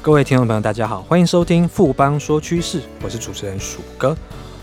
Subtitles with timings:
[0.00, 4.16] 各位听众朋友，大家好，欢迎收听富邦说趋势，我是主持人鼠哥。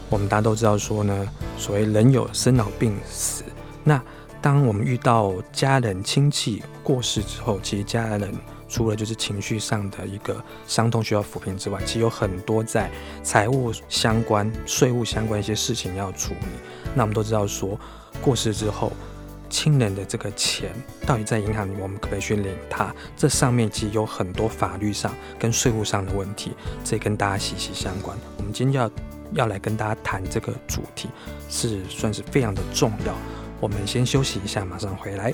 [0.09, 1.27] 我们大家都知道说呢，
[1.57, 3.43] 所谓人有生老病死，
[3.83, 4.01] 那
[4.41, 8.33] 当我们遇到家人亲戚过世之后，其实家人
[8.69, 12.89] 除了就是情绪上的一个伤痛需要抚平之外，其实有很多在
[13.21, 16.47] 财务相关、税务相关一些事情要处理。
[16.95, 17.77] 那我们都知道说，
[18.21, 18.89] 过世之后。
[19.49, 20.71] 亲人的这个钱
[21.05, 22.93] 到底在银行里，我们可不可以去领它？
[23.15, 28.17] 这上面其实有很多法律上跟税务上的问题，这跟大家息息相关。
[28.37, 28.91] 我们今天要
[29.33, 31.09] 要来跟大家谈这个主题，
[31.49, 33.13] 是算是非常的重要。
[33.59, 35.33] 我们先休息一下，马上回来。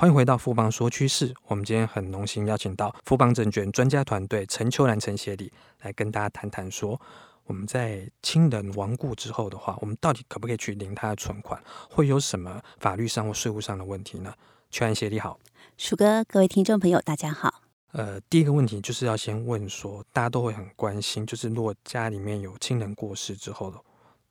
[0.00, 1.34] 欢迎回到富邦说趋势。
[1.46, 6.98] 我们今天很荣幸邀请到富邦证券专家团队陈秋兰、陈协理来跟大家谈谈，说
[7.44, 11.62] 我们在亲人亡故之后的话，我们到底可不可以去领他的存款？
[11.90, 14.32] 会有什么法律上或税务上的问题呢？
[14.70, 15.38] 秋兰协理好，
[15.76, 17.60] 鼠哥，各位听众朋友，大家好。
[17.92, 23.76] 呃，第一个问题就是要先问说，大家都会很关心，就是如果家里面有亲人过世之后的，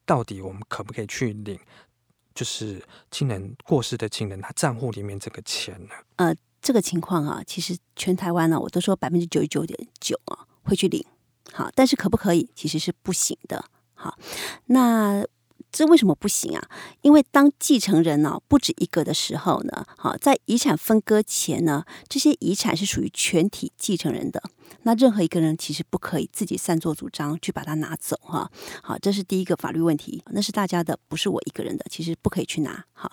[0.03, 1.59] 到底我们可不可以去领？
[2.39, 5.89] 就是亲人过世的亲人，他账户里面这个钱呢？
[6.15, 11.05] 呃，这个情况啊，其实全台湾呢、我都说百分之九十九点九啊会去领，
[11.51, 12.49] 好，但是可不可以？
[12.55, 13.65] 其实是不行的。
[13.93, 14.17] 好，
[14.67, 15.21] 那
[15.69, 16.69] 这为什么不行啊？
[17.01, 24.41] 因为当继承人呢、不止一个的时候呢，好，在遗产分割前呢，这些遗产是属于全体继承人的。
[24.83, 28.49] 那任何一个人其实不可以自己擅作主张去把它拿走哈，
[28.81, 32.83] 好，这是第一个法律问题，那是大家的，不是我一个人的，其实不可以去拿。
[32.93, 33.11] 好，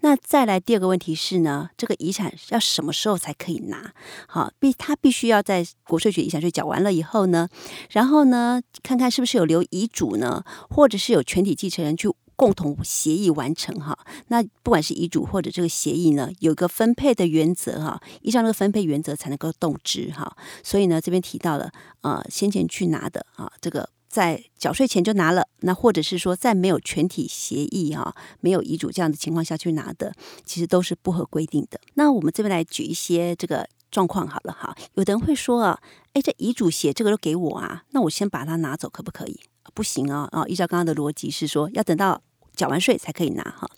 [0.00, 3.92] 那再来第二个问题是呢，这个遗产要什么时候才可以拿？
[4.26, 7.48] 好，必他必须要在国税局遗产税缴完了以后呢，
[7.90, 12.08] 然后呢，看看是不是有留遗嘱呢，或者是有全体继承人去。
[12.38, 20.36] 共同协议完成哈，那不管是遗嘱或者这个协议呢，有个分配的原则哈，依照那个分配原则才能够动支哈。
[20.62, 21.72] 所以呢，这边提到了
[22.02, 31.80] 呃，先前去拿的啊，这个在缴税前就拿了，那或者是说在没有全体协议哈，没有遗嘱这样的情况下去拿的，其实都是不合规定的。
[31.94, 35.80] 那我们这边来举一些这个状况好了哈，有的人会说啊，
[36.12, 39.40] 哎，这遗嘱写这个都给我啊，那我先把它拿走可不可以？
[39.74, 40.46] 不行啊啊！
[40.46, 42.22] 依照刚刚的逻辑是说，要等到。
[42.58, 43.70] 缴完税才可以拿哈，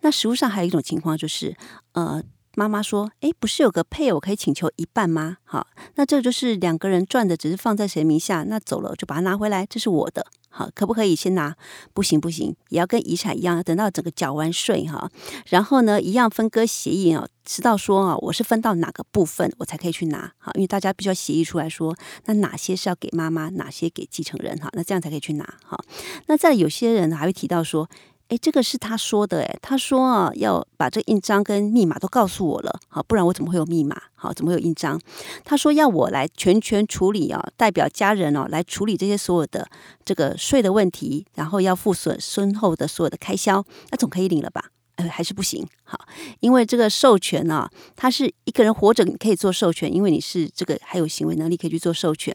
[0.00, 1.56] 那实务上还有一种情况就是，
[1.92, 2.20] 呃，
[2.56, 5.36] 妈妈说，诶，不是有个配偶可以请求一半吗？
[5.44, 11.56] 好，那这就是两个人赚的，只是放在谁名下，那走了就把它拿回来，这是我的，好，可不可以先拿？
[11.92, 15.08] 不行不行，也要跟遗产一样，等到整个缴完税哈，
[15.46, 21.96] 然后呢，一样分割协议啊，直到说啊，我是分到哪个部分，我才可以去拿，哈，因为大家必须要协议出来说，
[22.26, 25.78] 那哪些是要给妈妈，哪些给继承人哈，那这样才可以去拿，哈，
[26.26, 27.88] 那在有些人还会提到说。
[28.34, 33.96] 哎，这个是他说的，哎，他说啊，要把这印章跟密码都告诉我了，好，不然我怎么会有密码？
[34.16, 35.00] 好，怎么会有印章？
[35.44, 39.68] 他说要我来全权处理啊，代表家人哦来处理这些所有的
[40.04, 44.64] 这个税的问题，然后要负损身后的所有的开销，那总可以领了吧？
[44.96, 45.96] 哎，还是不行，好，
[46.40, 52.34] 因为这个授权呢，他是一个人活着可以做授权，因为你是这个还有行为能力可以去做授权，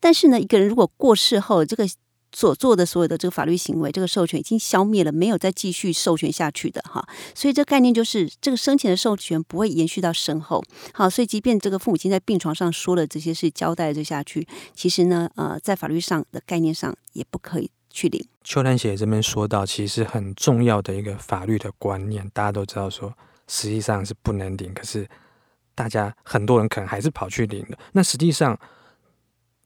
[0.00, 1.86] 但是呢，一个人如果过世后这个。
[2.32, 7.04] 所做的所有的这个法律行为，这个授权已经消灭了，没有再继续授权下去的哈，
[7.34, 10.62] 所以这概念就是这个生前的授权不会延续到身后，
[10.94, 18.24] 好，所以即便这个父母亲在病床上说了这些事，交代这下去，其实呢，呃，在法律上的概念上也不可以去领。
[18.44, 23.12] 邱兰姐这边说到，其实很重要的一个法律的观念，大家都知道说，
[23.48, 25.08] 实际上是不能领，可是
[25.74, 28.58] 大家很多人可能还是跑去领的，那实际上。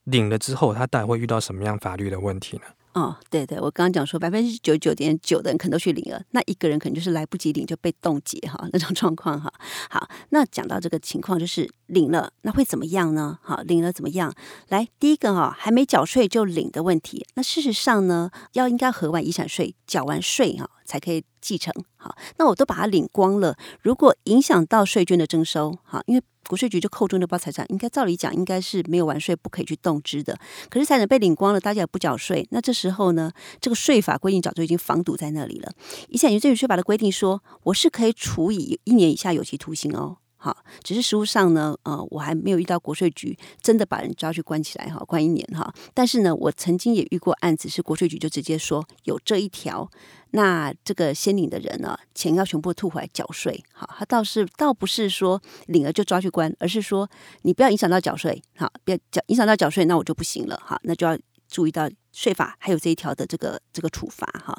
[0.05, 2.63] 领了之后，他到底会遇到什么样法律的问题呢？
[2.93, 9.51] 哦，对对，我刚刚讲说百分之九十九点九的人可能都去领了，那一个人可能就是来不及领就被冻结哈，那种状况哈。
[9.89, 13.37] 好，那讲到这个情况，就是领了，那会怎么样呢？
[13.41, 14.33] 好，领了怎么样？
[14.69, 21.73] 来，第一个哈，还没缴税就领的问题，那事实上呢，要应该核完遗产税，缴完税哈，才可以继承。
[21.97, 30.37] 好，那我都把它领光了，如果影响到税捐的征收，好，因为国税局就扣住那包财产，应该照理讲应该是没有完税不可以去动支的。
[30.69, 35.71] 可是财产被领光了，大家也不缴税，那这时候呢，这个税法规定早就已经防堵在那里了。
[36.09, 40.17] 以前有这种税法的规定说，我是可以处以一年以下有期徒刑哦。
[40.45, 45.73] 好，只是实务上呢，呃，我还没有遇到国税局真的把人抓去关起来哈，关一年哈。
[45.91, 49.89] 但是呢，我曾经也遇过案子，是国税局就直接说有这一条，
[50.29, 53.59] 那这个先领的人呢，钱要全部吐回来缴税。
[53.73, 57.09] 好，他倒是倒不是说领了就抓去关，而是说
[57.41, 64.55] 你不要影响到缴税，好，不要缴影响到缴税，那我就不行了哈，那就要注意到税法还有这一条的这个这个处罚哈。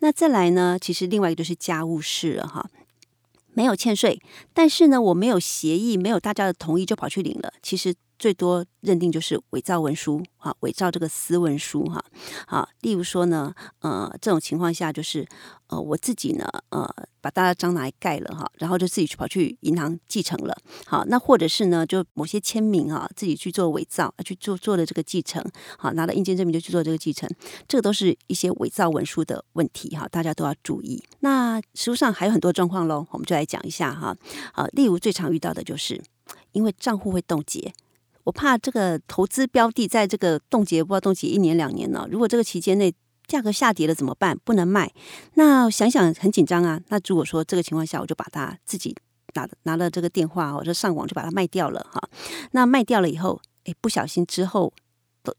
[0.00, 2.68] 那再来呢，其实另外一个就是家务事了哈。
[3.52, 4.20] 没有欠税，
[4.52, 7.52] 但是呢，我没有协议，没有大家的同意就跑去领了。
[7.62, 12.04] 其实最多认定就是伪造文书，哈，伪造这个私文书，哈，
[12.46, 15.26] 好，例如说呢，呃，这种情况下就是，
[15.68, 16.86] 呃，我自己呢，呃，
[17.22, 25.42] 把大家章拿来盖了，哈，然后就自己去跑去银行继承了，好，那或者是呢，就某些签名啊，自己去做伪造，去做做了这个继承，
[25.78, 27.26] 好，拿了印鉴证明就去做这个继承，
[27.66, 31.02] 这个都是一些伪造文书的问题，哈，大家都要注意。
[31.20, 34.14] 那实务上还有很多状况喽，我们就来讲一下哈，
[34.52, 36.02] 啊，例如最常遇到的就是
[36.52, 37.72] 因为账户会冻结。
[38.30, 42.06] 我怕这个投资标的在这个冻结，不知道冻结一年两年了。
[42.08, 42.94] 如果这个期间内
[43.26, 44.38] 价格下跌了怎么办？
[44.44, 44.88] 不能卖。
[45.34, 46.80] 那想想很紧张啊。
[46.90, 48.94] 那如果说这个情况下，我就把它自己
[49.34, 52.00] 拿拿了这个电话，我就上网就把它卖掉了哈。
[52.52, 54.72] 那卖掉了以后，哎，不小心之后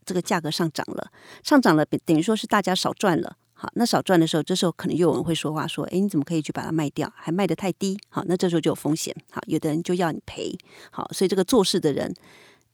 [0.04, 1.10] 这个价格上涨了，
[1.42, 3.38] 上涨了等于说是大家少赚了。
[3.54, 7.10] 好，那少赚的时候，这时候可能又有人会说话说，哎，你怎么可以去把它卖掉？
[7.16, 7.98] 还卖得太低。
[8.10, 9.16] 好，那这时候就有风险。
[9.30, 10.54] 好，有的人就要你赔。
[10.90, 12.14] 好，所以这个做事的人。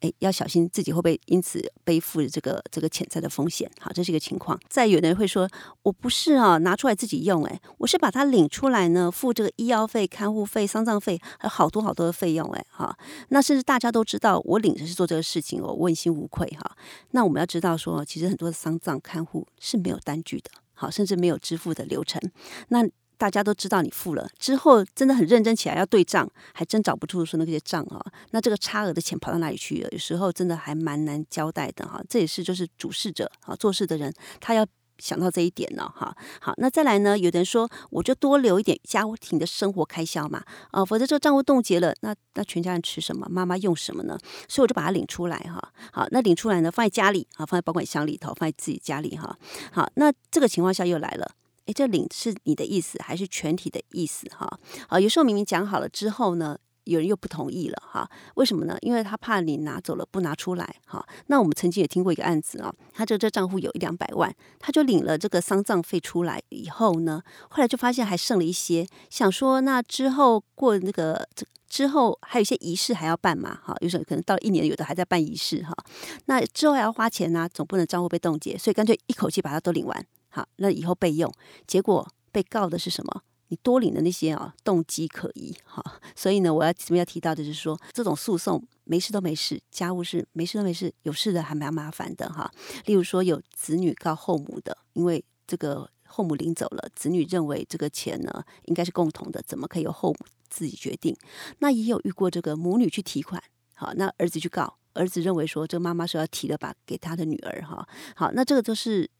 [0.00, 3.70] 哎，要小心自己会不会因此背负这个这个潜在的风险。
[3.80, 4.58] 好，这是一个情况。
[4.68, 5.48] 再有的人会说，
[5.82, 12.96] 我不是啊，拿出来自己用，哎，我是把它领出来呢，付这个医药费、看护费、丧葬费，还有好多好多的费用，哎，哈。
[13.30, 16.76] 那甚至大家都知道我领着是做这个事情，我问心无愧，哈。
[17.10, 22.20] 那我们要知道说，其实很多的丧葬看护是没有单据的，好，甚至没有支付的流程。
[22.68, 22.88] 那
[23.18, 28.00] 大家都知道你付了之后，真的很认真起来要对账，还真找不出说那些账啊。
[28.30, 29.88] 那这个差额的钱跑到哪里去了？
[29.90, 32.00] 有时候真的还蛮难交代的哈。
[32.08, 34.64] 这也是就是主事者啊，做事的人他要
[34.98, 36.16] 想到这一点呢哈。
[36.40, 43.26] 好，那再来呢，有的人说我就多留一点家庭的生活开销嘛啊，否则这个账户冻结了，那那全家人吃什么？
[43.28, 44.16] 妈妈用什么呢？
[44.48, 45.72] 所以我就把它领出来哈。
[45.92, 49.36] 好，那领出来呢，放在家里啊，放在保管箱里头，放在自己家里哈。
[49.72, 51.32] 好，那这个情况下又来了。
[51.68, 54.26] 诶，这领是你的意思还是全体的意思？
[54.30, 58.78] 哈，啊，有时候明明讲好了之后呢，有人又不同意了，哈，为什么呢？
[58.80, 61.06] 因为他怕你拿走了不拿出来，哈。
[61.26, 75.74] 那我们曾经也听过一个案子啊，他这这账户有一两百万，他就领了这个丧葬费出来以后呢，后来就发现还剩了一些，想说那之后过那个这之后还有一些仪式还要办嘛，哈，有时候可能到一年有的还在办仪式，哈，
[76.24, 80.06] 那之后还要花钱呢，总不能账户被冻结，所以干脆一口气把它都领完。
[80.38, 81.32] 好，那以后备用。
[81.66, 83.22] 结果被告的是什么？
[83.48, 85.52] 你多领的那些啊，动机可疑。
[85.64, 85.82] 哈，
[86.14, 92.48] 所以呢，我要这边要提到的就是说，这种诉讼没事都没事，家务事没事都没事，有事的还蛮麻烦的哈。
[92.84, 100.18] 例如说，有子女告后母的，因为这个后母领走了，子女认为这个钱呢应该是共同的，怎么可以由后母
[100.48, 101.16] 自己决定？
[101.58, 103.42] 那也有遇过这个母女去提款，
[103.74, 107.88] 好，那儿子去告，儿子认为说这妈妈说要提了，把给他的女儿哈。
[108.14, 109.10] 好，那这个都是。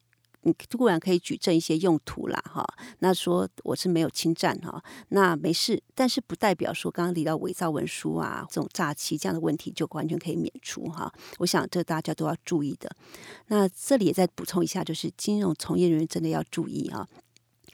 [0.43, 2.65] 你固然可以举证一些用途啦，哈，
[3.01, 11.13] 那说我是没有侵占哈，那没事，但是不代表说刚刚提到伪造文书啊，这种诈欺这样的问题就完全可以免除哈。
[11.39, 12.91] 我想这大家都要注意的。
[13.49, 17.07] 那这里也再补充一下，就是金融从业人员真的要注意啊，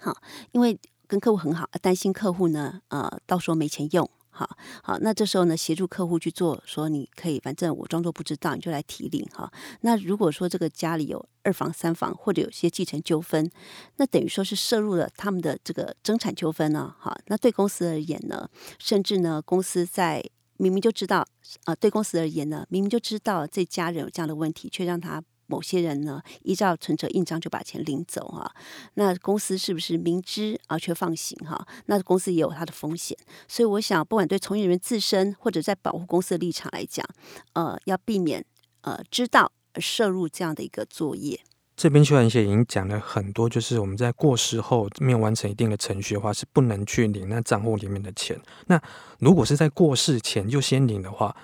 [0.01, 0.17] 好，
[0.53, 4.09] 因为跟客户很好，担心客户呢，呃，到时候没钱用。
[4.37, 9.49] 好好，那这时候呢，协助客户去做，说你可以，反正我装作不知道，你就来提领哈。
[9.83, 13.49] 那如果说这个家里有二房、三房，或者有些继承纠纷，
[13.97, 16.93] 那等于说是涉入了他们的这个争产纠纷呢。
[16.99, 18.51] 好，那对公司而言呢，
[18.81, 20.23] 甚至呢，公司在
[20.57, 21.27] 明明就知道，啊、
[21.67, 25.23] 呃，对公司而言呢，明明就知道这家人有这样的问题，却让他。
[25.47, 28.55] 某些人呢，依照存折印章就把钱领走哈、啊，
[28.95, 37.07] 那公司是不是明知而却放行哈、那公司也有它的风险，所以我想，不管对从业人员自身或者在保护公司的立场来讲，
[37.53, 38.45] 呃，要避免
[38.83, 41.41] 呃知道而涉入这样的一个作业。
[41.77, 48.41] 这边邱小姐已经讲了很多，就是我们在过世后没有完成一定的程序的话，是不能去领那账户里面的钱。
[48.67, 48.81] 那
[49.19, 51.37] 如果是在过世前就先领的话，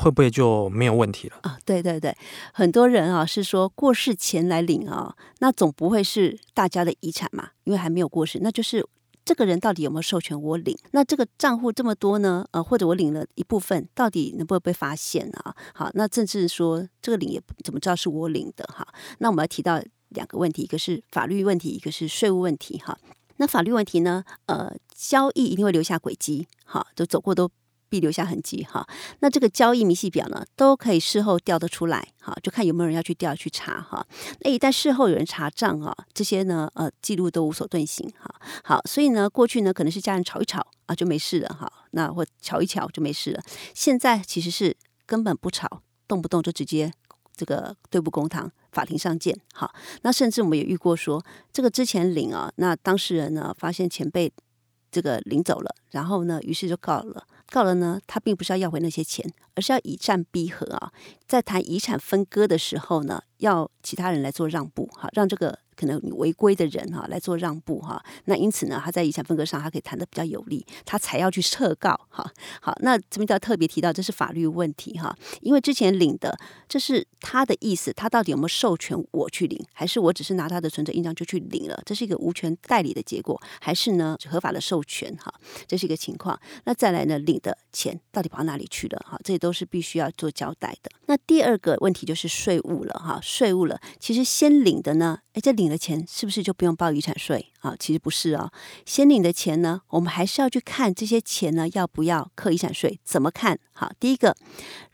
[0.00, 1.58] 会不会就没有问题了啊？
[1.64, 2.16] 对对对，
[2.52, 7.50] 很多人啊是说过世前来领啊，那总不会是大家的遗产嘛？
[7.64, 8.86] 因为还没有过世，那就是
[9.24, 10.78] 这个人到底有没有授权我领？
[10.92, 12.46] 那这个账户这么多呢？
[12.52, 15.56] 呃，或者我领了一部分，到底能不能被发现啊？
[15.74, 18.64] 好，那甚至说这个领也怎么知道是我领的？
[18.72, 18.86] 哈，
[19.18, 22.78] 那我们要提到两个问题，一个是法律问题，一个是税务问题。
[22.78, 22.96] 哈，
[23.38, 24.22] 那法律问题呢？
[24.46, 27.50] 呃，交易一定会留下轨迹，好，都走过都。
[27.88, 28.86] 必留下痕迹哈，
[29.20, 34.06] 那这个交易明细表呢，都可以事后调得出来哈，就看有没有人要去调去查哈。
[34.40, 38.34] 那一旦事后有人查账啊，这些呢呃记录都无所遁形哈。
[38.64, 43.42] 好，所以呢过去呢可能是家人吵一吵啊就没事了哈，那或吵一吵就没事了。
[43.74, 44.76] 现在其实是
[45.06, 46.92] 根本不吵，动不动就直接
[47.36, 49.38] 这个对簿公堂，法庭上见。
[49.54, 54.32] 好，那甚至我们也遇过说，这个之前领啊，那当事人呢发现钱被
[54.90, 57.26] 这个领走了，然后呢于是就告了。
[57.50, 60.92] 告了呢，他并不是要要回那些钱，而是要以战逼和啊，
[61.26, 65.58] 在谈遗产分割的时候呢，要其他人来做让步，哈，让这个。
[65.78, 72.28] 可能违规的人哈来做让步哈，那因此呢，他在遗产分割上他可以谈得比较有利，他才要去撤告哈。
[72.60, 76.36] 好，那这边就要特别提到，这是法律问题哈，因为之前领的
[76.68, 81.80] 这是他的意思，他到底有没有授权我去领，还是我只是拿他的存折印章就去领了？
[81.86, 85.32] 这是一个无权代理的结果，还是呢合法的授权哈？
[85.68, 86.36] 这是一个情况。
[86.64, 89.00] 那再来呢，领的钱到底跑到哪里去了？
[89.06, 90.90] 哈，这些都是必须要做交代的。
[91.06, 95.68] 那第二个问题就是税务了哈，税务了，其实先领的呢，哎，这领。
[95.68, 97.76] 的钱是不是就不用报遗产税啊？
[97.78, 98.50] 其实不是哦。
[98.86, 102.98] 先领的钱呢，我们还是要去看这些钱呢，要不要课遗产税？
[103.04, 103.58] 怎么看？
[103.74, 104.34] 好，第一个，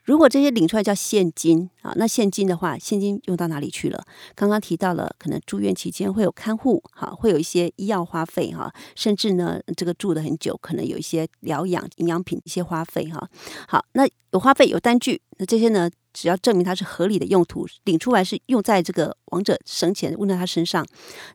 [0.03, 4.05] 如果这些领出来叫现金啊，那现金的话，现金用到哪里去了？
[4.35, 13.31] 刚刚提到了，可能住院期间会有看护，哈，会有一些医药花费，哈，甚至呢，这个住的很久，可能有一些疗养营养品一些花费，哈。
[13.69, 15.89] 好，那有花费有单据，那这些呢？
[16.15, 20.87] 只要证明它是合理的用途，领出来是用在这个亡者生前问在他身上，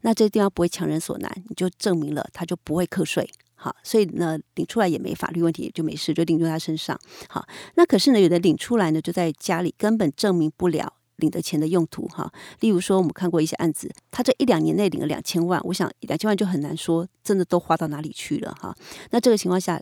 [0.02, 3.30] 那这个地方不会强人所难，你就证明了他就不会课税。
[3.56, 6.98] 好，所以呢，领出来也没法律问题，就没事，就领在他身上。
[7.28, 7.46] 好，
[7.76, 12.08] 那可是呢，有的领出来呢，就在家里根本证明不了领的钱的用途。
[12.08, 12.32] 哈，
[12.62, 18.56] 例如说我们看过一些案子，他这一两年内领了两千万，我想两千万就很难说真的都花到哪里去了。
[18.58, 18.74] 哈，
[19.12, 19.82] 那这个情况下。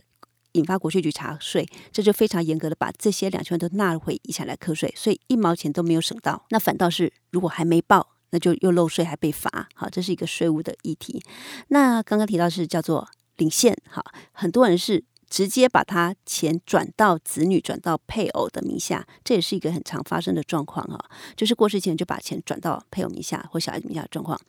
[0.52, 6.46] 引发国税局查税，这就非常严格的把这些两千万都纳回遗产来课税，所以一毛钱都没有省到。
[6.50, 9.68] 那反倒是如果还没报，那就又漏税还被罚。
[9.74, 11.22] 好，这是一个税务的议题。
[11.68, 20.98] 那刚刚提到是叫做领现，好，很多人是直接把他钱转到子女、转到配偶的名下，这也是一个很常发生的状况哈，
[21.36, 24.40] 就是过世前就把钱转到配偶名下或小孩名下的状况，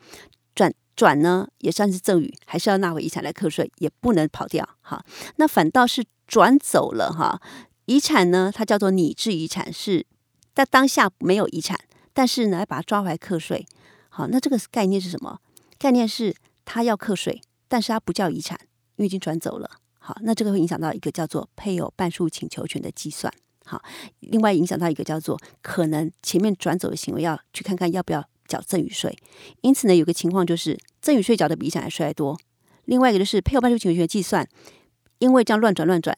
[0.55, 0.73] 转。
[0.99, 5.01] 转呢也算是赠与，还是要纳回遗产来课税，也不能跑掉哈。
[5.37, 7.41] 那反倒是转走了哈，
[7.85, 10.05] 遗产呢它叫做拟制遗产，是
[10.53, 11.79] 在当下没有遗产，
[12.11, 13.65] 但是呢要把它抓回来课税。
[14.09, 15.39] 好，那这个概念是什么？
[15.77, 18.59] 概念是它要课税，但是它不叫遗产，
[18.97, 19.71] 因为已经转走了。
[19.99, 23.33] 好，那这个会影响到一个叫做配偶半数请求权的计算。
[23.63, 23.81] 好，
[24.19, 28.27] 另外影响到一个叫做可能前面转走的行为要去看看要不要。
[28.49, 29.17] 缴赠与税，
[29.61, 32.37] 因此呢，有个情况就是赠与税缴的比遗产税还多。
[32.85, 34.45] 另外一个就是配偶半数请求权计算，
[35.19, 36.17] 因为这样乱转乱转，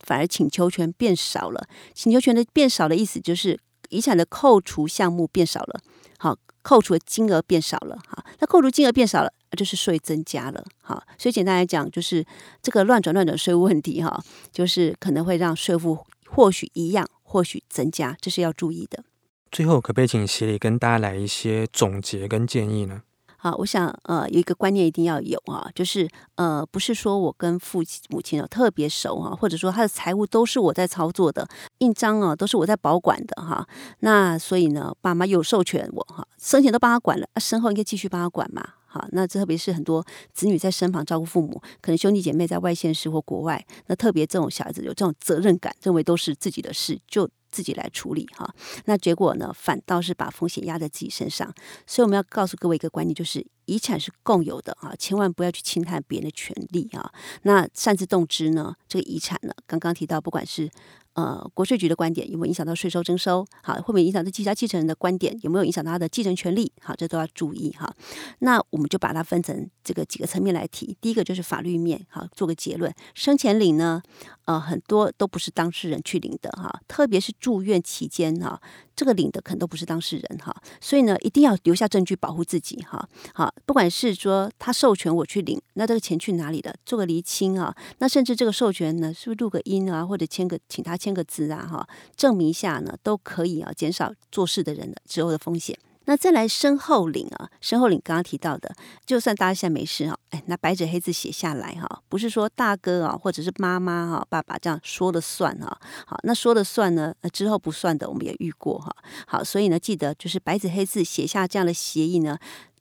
[0.00, 1.66] 反而请求权变少了。
[1.94, 3.58] 请求权的变少的意思就是
[3.88, 5.80] 遗产的扣除项目变少了，
[6.18, 12.24] 好，扣除的金额变少了，好，那扣除金额变少了，就是税增加了，好，所以简单来讲，就是
[12.60, 14.22] 这个乱转乱转税务问题，哈，
[14.52, 19.02] 就是可能会让税负或许一样，或许增加，这是要注意的。
[19.50, 23.02] 最后，可不可以请协理跟大家来一些总结跟建议呢？
[23.36, 33.66] 好，我想呃有一个观念一定要有啊，就是呃不是说我跟父亲母亲特别熟啊，或者说他的财务都是我在操作的，印章啊都是我在保管的哈。
[34.00, 38.62] 那所以呢，爸妈有授权我哈，生前都帮他管了，身后应该继续帮他管嘛。
[38.84, 40.04] 好，那特别是很多
[40.34, 47.28] 子女在身旁照顾父母，可能兄弟姐妹在外县市或国外，那特别这种小孩子有这种责任感，认为都是自己的事，就。
[47.50, 48.54] 自己来处理哈，
[48.84, 51.52] 那结果呢，反倒是把风险压在自己身上。
[51.86, 57.12] 所以我们要告诉各位一个观念，就是遗产是共有的啊，千万不要去侵害别人的权利啊。
[57.42, 60.70] 那擅自动之呢，这个遗产呢，刚刚提到，不管是。
[61.14, 63.44] 呃，国税局的观点有没有影响到税收征收？
[63.62, 65.36] 好，会不会影响到其他继承人的观点？
[65.42, 66.72] 有没有影响到他的继承权利？
[66.80, 67.92] 好，这都要注意哈。
[68.38, 70.96] 那我们就把它分成这个几个层面来提。
[71.00, 72.94] 第一个就是法律面，好，做个结论。
[73.14, 74.00] 生前领呢，
[74.44, 78.60] 呃，很多都不是当事人去领的哈，特别是住院期间哈。
[78.96, 83.08] 这个领的可能都不是当事人哈，所以呢，一定要留下证据保护自己哈。
[83.32, 86.74] 好，不管是说他授权我去领，那这个钱去哪里了？
[86.84, 87.74] 做个厘清啊。
[87.98, 91.66] 那甚至这个授权呢，是不是录个音啊，或者签个请他签个字啊？
[91.66, 95.76] 哈，证明一下呢，都可以啊，减少做事的人的之后的风险。
[96.06, 98.74] 那再来身后领啊，身后领刚刚提到的，
[99.06, 108.90] 就算大家现在没事哈，哎，那白纸黑字写下来哈，不是说大哥啊或者是妈妈哈、爸爸这样说了算哈，好，那说了算呢，之后不算的我们也遇过哈，
[109.26, 112.36] 好，所以呢，记得就是白纸黑字写下这样的协议呢，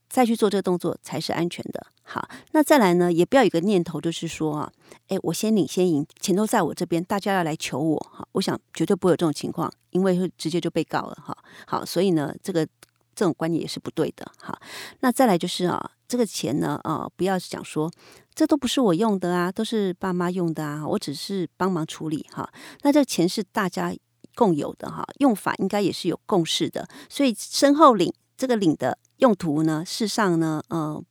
[0.10, 1.86] 再去做这个动作才是安全的。
[2.04, 4.72] 好，那再来呢，也不要有个念头，就是说啊，
[5.08, 11.38] 哎，我先领先赢，钱都在我这边，大家要来求我哈，我想绝对不会有这种情况，因为会直接就被告了哈。
[11.68, 12.68] 好，所以呢，这个。
[13.16, 14.58] 这种观念也是不对的，哈，
[15.02, 17.92] 那再来就是啊，这个钱呢，啊，不要讲说
[18.34, 22.50] 这都不是我用的啊，都是爸妈用的啊，我只是帮忙处理哈。
[22.84, 23.94] 那这钱是大家
[24.36, 31.02] 共有的哈，用法应该也是有共识的，所以身后领这个领的用途呢，事实上呢，呃，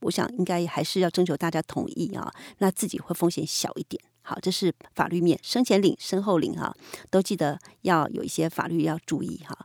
[0.00, 4.02] 我想应该还是要征求大家同意啊，那自己会风险小一点。
[4.22, 6.74] 好，这是法律面，生前领、身后领哈，
[7.10, 9.56] 都记得要有一些法律要注意哈。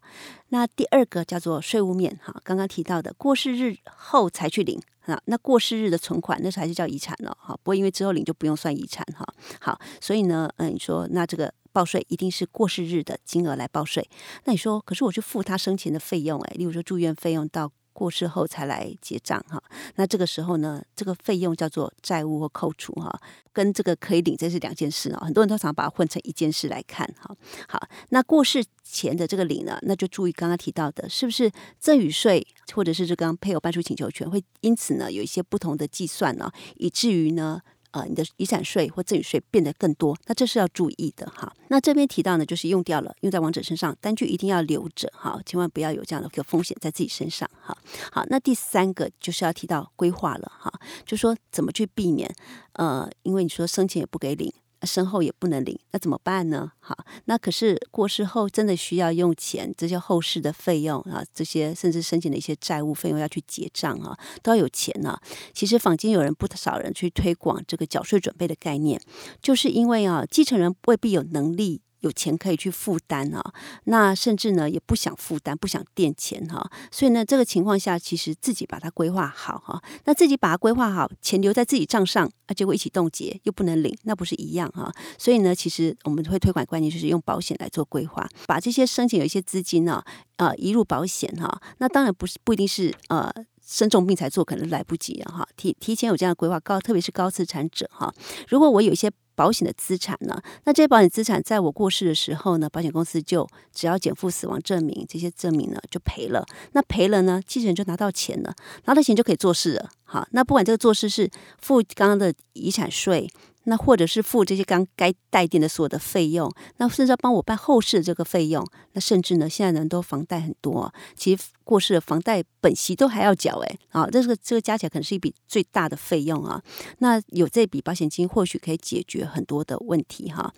[0.49, 9.25] 那第二个叫做税务面哈，刚刚提到的过世日后才去领啊，那过世日的存款那才是叫遗产了哈，不过因为之后领就不用算遗产哈。
[9.59, 14.07] 好，所以呢，嗯，你说那这个报税一定是过世日的金额来报税，
[14.43, 17.71] 那你说可是我去付他生前的费用哎，例如说住院费用到。
[17.93, 19.61] 过世后才来结账哈，
[19.95, 23.19] 那这个时候呢，这个费用叫做债务或扣除哈，
[23.53, 27.35] 跟这个可以领这是两件事啊，很多人都常把它混成一件事来看哈。
[27.67, 37.61] 好，那过世前的这个领呢，那就注意刚刚提到的，是不是赠与税或者是这刚配偶搬出请求权会因此呢有一些不同的计算呢，以至于呢。
[37.91, 41.53] 呃，你的遗产税或赠与税变得更多，那这是要注意的哈。
[41.67, 47.77] 那这边提到呢，就是用掉了，用在王者身上，单据一定要留着哈，千万不要有这样的一个风险在自己身上哈。
[48.11, 50.71] 好，那第三个就是要提到规划了哈，
[51.05, 52.33] 就说怎么去避免
[52.73, 54.51] 呃，因为你说生前也不给领。
[54.83, 56.71] 身后也不能领，那怎么办呢？
[56.79, 65.21] 好，那可是过世后真的需要用钱，这些后事的费用啊，这些甚至申请的一些债务费用要去结账啊，都要有钱啊。
[65.53, 69.01] 其实坊间有人不少人去推广这个缴税准备的概念，
[69.41, 71.81] 就是因为啊，继承人未必有能力。
[72.01, 73.53] 有钱可以去负担啊，
[73.85, 84.91] 那甚至呢也不想负担，不想垫钱哈，所以呢这个情况下，其实自己把它规划好哈，那自己把它规划好，钱留在自己账上啊，结果一起冻结又不能领，那不是一样哈？
[85.17, 90.03] 所以呢，其实我们会推广观念，就是用保险来做规划，把这些生前有一些资金呢，
[90.37, 93.31] 呃，移入保险哈，那当然不是不一定是呃。
[93.63, 98.13] 生重病才做可能来不及了哈，提提前有这样的规划，高特别是高资产者哈。
[98.49, 99.09] 如果我有一些
[99.41, 106.45] 保险的资产呢，那这些保险资产在我过世的时候呢，保险公司就只要减负死亡证明，这些证明呢就赔了。
[106.73, 108.53] 那赔了呢，继承人就拿到钱了，
[108.85, 109.89] 拿到钱就可以做事了。
[110.03, 111.27] 好，那不管这个做事是
[111.59, 113.27] 付刚刚的遗产税。
[113.63, 126.61] 那或者是付这些刚该带垫的所有的费用，那甚至要帮我办后事的这个费用，那甚至呢，现在人都房贷很多，其实过世的房贷本息都还要缴哎，啊，这个这个加起来可能是一笔最大的费用啊。
[126.99, 130.53] 那有这笔保险金，或许可以解决很多的问题哈。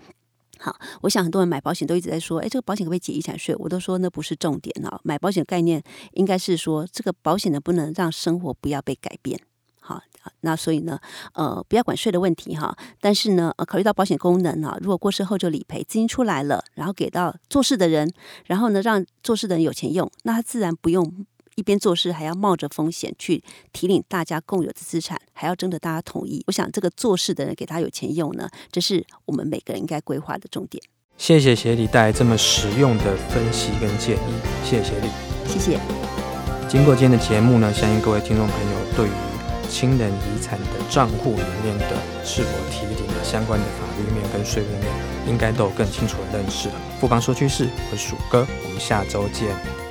[0.59, 3.53] 好，我想很多人买保险都一直在说，哎，这个保险可不可以解遗产税？
[3.57, 9.37] 我都说那不是重点啊，买保险概念应该是说，这个保险能不能让生活不要被改变。
[10.23, 10.97] 好，那所以呢，
[11.33, 18.09] 呃，不要管税的问题哈，但是呢，呃，考虑到保险功能啊，如果过世后就理赔，资金出来了，然后给到做事的人，
[18.45, 26.41] 然后呢，让做事的人有钱用，那他自然不用一边做事还要冒着风险去提领大家共有的资产，还要征得大家同意。
[26.47, 30.81] 我想这个做事的人给他有钱用呢，这是我们每个人应该规划的重点。
[31.17, 34.33] 谢谢协理带来这么实用的分析跟建议，
[34.63, 35.07] 谢谢协理，
[35.45, 35.79] 谢谢。
[36.67, 39.11] 经过今天的节目呢，相信各位听众朋友对于
[39.73, 44.87] 亲人遗产的账户里面的是否提领的相关的法律面跟税务面，
[45.27, 46.75] 应该都有更清楚的认识了。
[47.01, 49.82] 不妨说趋势，和鼠哥，我们下周见。